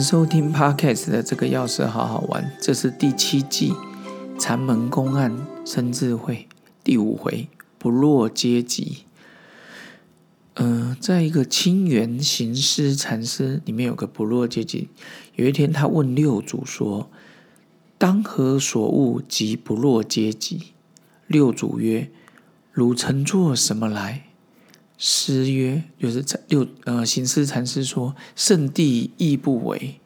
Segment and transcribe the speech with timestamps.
[0.00, 3.72] 收听 Podcast 的这个钥匙好好玩，这是第七季
[4.38, 6.48] 禅门公案生智慧
[6.84, 7.48] 第五回
[7.78, 9.04] 不落阶级。
[10.54, 14.88] 嗯，在一个清源行师禅师里面有个不落阶级。
[15.34, 17.10] 有一天，他问六祖说
[17.98, 20.72] ：“当何所悟即不落阶级？”
[21.26, 22.10] 六祖曰
[22.72, 24.24] ：“汝曾做什么来？”
[24.98, 30.00] 师曰：“就是六呃，行师禅师说：‘圣地亦不为。’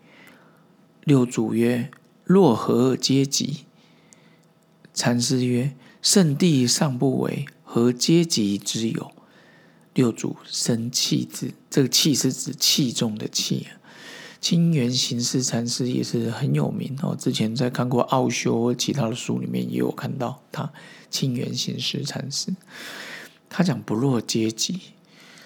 [1.05, 1.91] 六祖曰
[2.25, 3.65] ：‘若何阶级？’
[4.93, 9.11] 禅师曰：‘圣地尚不为，何阶级之有？’
[9.95, 13.81] 六祖生气字，这个气是指器重的气啊。
[14.41, 20.73] 清源行师禅师也是很有名哦，之前在看过奥修其他的书里面也有看到他
[21.11, 22.55] 清源行师禅师。
[23.55, 24.81] 他讲不落阶级，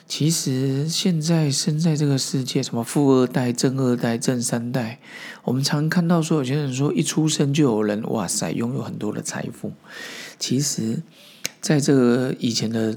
[0.06, 5.00] 其实现在生在这个世界，什么富二代、正二代、正三代，
[5.42, 9.72] 我们常看到说有些人说一出生就有人哇塞拥有很多的财富。
[10.38, 11.02] 其实，
[11.60, 12.96] 在这个以前的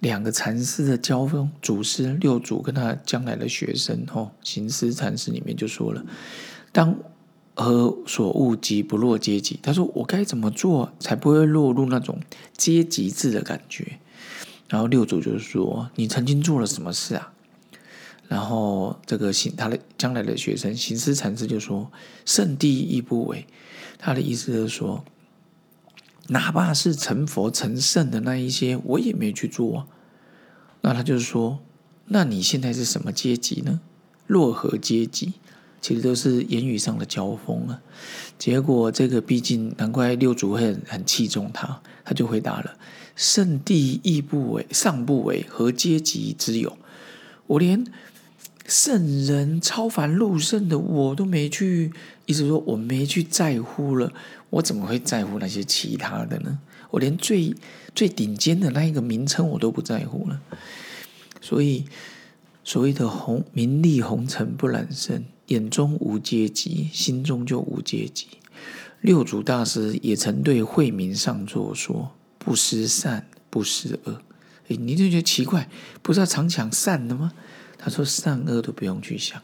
[0.00, 6.02] 两个禅师的交锋，祖师六祖跟他将来的学生哦，行师禅师里面就说了：
[6.72, 6.96] 当
[7.54, 9.60] 何所悟即不落阶级？
[9.62, 12.18] 他说我该怎么做才不会落入那种
[12.56, 13.98] 阶级制的感觉？
[14.68, 17.32] 然后六祖就是说：“你曾经做了什么事啊？”
[18.28, 21.90] 然后这个行他的将来的学生行师禅师就说
[22.26, 23.46] ：“圣地亦不为。”
[23.98, 25.04] 他的意思是说，
[26.28, 29.78] 哪怕是成佛成圣的那一些，我也没去做。
[29.78, 29.86] 啊
[30.82, 31.60] 那他就是说
[32.06, 33.80] ：“那你现在是什么阶级呢？
[34.26, 35.34] 若何阶级？”
[35.80, 37.80] 其实都是言语上的交锋啊。
[38.38, 42.76] 结果这个毕竟难怪六祖会很很器重他，他就回答了。
[43.16, 46.76] 圣地亦不为，上不为，何阶级之有？
[47.46, 47.84] 我连
[48.66, 51.90] 圣人超凡入圣的我都没去，
[52.26, 54.12] 意思说我没去在乎了，
[54.50, 56.58] 我怎么会在乎那些其他的呢？
[56.90, 57.54] 我连最
[57.94, 60.40] 最顶尖的那一个名称我都不在乎了。
[61.40, 61.84] 所以
[62.64, 68.26] 所谓的红名利红尘不染身，眼中无阶级，心中就无阶级。
[69.00, 72.12] 六祖大师也曾对慧明上座说。
[72.46, 74.22] 不思善，不思恶。
[74.68, 75.68] 哎，你就觉得奇怪，
[76.00, 77.32] 不是要常讲善的吗？
[77.76, 79.42] 他说善恶都不用去想，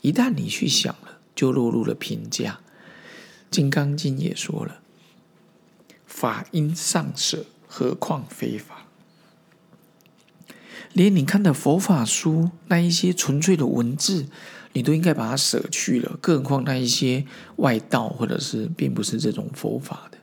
[0.00, 2.58] 一旦你去想了，就落入了评价。
[3.54, 4.80] 《金刚经》也说了，
[6.06, 8.84] 法应上舍，何况非法？
[10.92, 14.26] 连你看的佛法书那一些纯粹的文字，
[14.72, 17.24] 你都应该把它舍去了，更何况那一些
[17.58, 20.18] 外道，或者是并不是这种佛法的。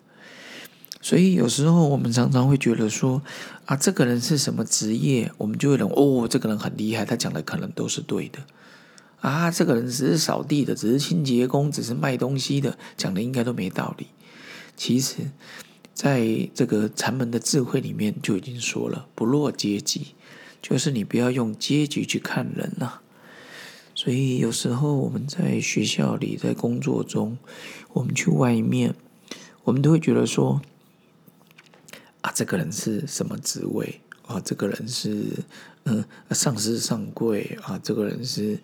[1.07, 3.21] 所以有时候我们常常会觉得说，
[3.63, 8.39] 啊，这个人是什么职业，我们就会认哦，这个人很厉害，他讲的可能都是对的。
[9.21, 14.07] 啊，这个人只是扫地的，只是清洁工，只是卖东西的，讲的应该都没道理。
[14.75, 15.31] 其实，
[15.93, 20.07] 在这个禅门的智慧里面就已经说了，不落阶级，
[20.61, 22.99] 就是你不要用阶级去看人呐。
[23.95, 27.37] 所以有时候我们在学校里，在工作中，
[27.93, 28.93] 我们去外面，
[29.63, 30.61] 我们都会觉得说。
[32.37, 34.39] 这个人是什么职位啊？
[34.41, 35.25] 这个人是
[35.85, 37.79] 嗯，上司上柜啊？
[37.81, 38.59] 这个人是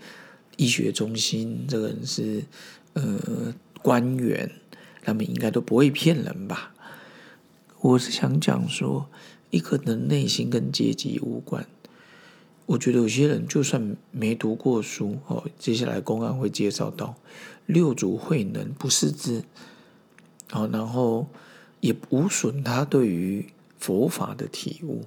[0.57, 1.65] 医学中心？
[1.67, 2.43] 这个人是
[2.93, 3.51] 呃
[3.81, 4.51] 官员？
[5.01, 6.75] 他们应该都不会骗人吧？
[7.81, 9.09] 我是想讲说，
[9.49, 11.65] 一个人内心跟阶级无关。
[12.67, 17.15] 我觉得有些人就算没读过书哦，接下来公安会介绍到
[17.65, 19.43] 六祖慧能不识字，
[20.51, 21.27] 好，然后。
[21.83, 23.45] 也无损他对于
[23.83, 25.03] 佛法的体悟，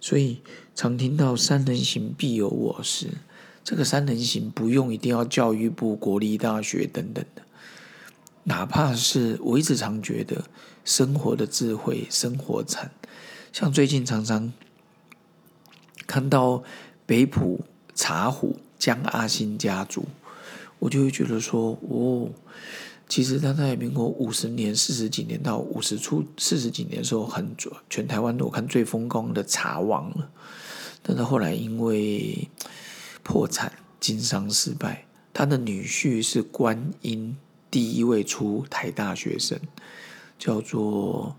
[0.00, 0.40] 所以
[0.74, 3.08] 常听到“三人行，必有我师”。
[3.62, 7.42] 这个“三人行”不用一定要教育部、国立大学等等的，
[8.44, 10.44] 哪怕是我一直常觉得
[10.86, 12.90] 生活的智慧、生活禅，
[13.52, 14.50] 像最近常常
[16.06, 16.62] 看到
[17.04, 17.60] 北浦
[17.94, 20.06] 茶壶江阿新家族，
[20.78, 22.30] 我就会觉得说，哦。
[23.08, 27.56] 其实他在民国五十年、四十几年到五十出四十几年的时候，很
[27.88, 30.30] 全台湾我看最风光的茶王了。
[31.02, 32.48] 但是后来因为
[33.22, 37.34] 破产、经商失败，他的女婿是观音
[37.70, 39.58] 第一位出台大学生，
[40.38, 41.34] 叫做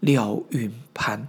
[0.00, 1.26] 廖运潘。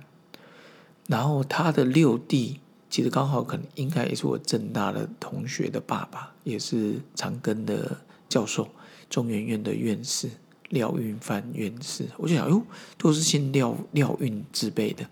[1.07, 2.59] 然后他的六弟，
[2.89, 8.67] 其实刚好可能应该也是我正大的同学的爸爸，也是长庚的教授。
[9.15, 10.29] 中原院的院士
[10.71, 12.61] 廖运帆院士，我就想，哟，
[12.97, 15.07] 都是姓廖廖运之辈的，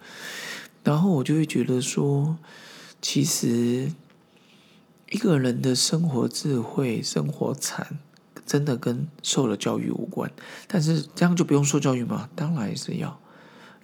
[0.84, 2.38] 然后我就会觉得说，
[3.02, 3.90] 其实
[5.10, 7.98] 一个人的生活智慧、生活禅，
[8.46, 10.30] 真的跟受了教育无关。
[10.68, 12.30] 但是这样就不用受教育吗？
[12.36, 13.22] 当然是要，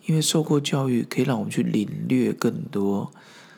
[0.06, 3.10] 因为受过教育可以让我们去领略更多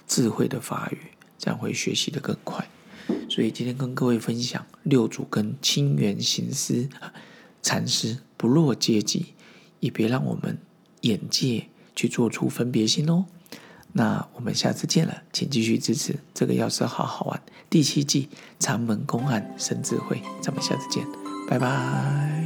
[0.05, 0.97] 智慧的法语，
[1.39, 2.69] 这样会学习的更快。
[3.31, 6.89] 所以今天跟各位分享六祖跟清源行思
[7.61, 9.27] 禅师不落阶级，
[9.79, 10.57] 也别让我们
[10.99, 13.25] 眼界去做出分别心哦。
[13.93, 18.27] 那我们下次见了，请继续支持这个药师好好玩第七季
[18.59, 21.07] 长门公案生智慧，咱们下次见，
[21.47, 22.40] 拜拜。